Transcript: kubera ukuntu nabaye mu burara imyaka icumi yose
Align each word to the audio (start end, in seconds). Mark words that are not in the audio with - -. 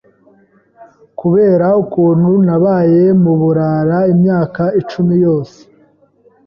kubera 1.19 1.67
ukuntu 1.83 2.31
nabaye 2.47 3.03
mu 3.23 3.33
burara 3.41 3.97
imyaka 4.13 4.63
icumi 4.81 5.15
yose 5.25 5.59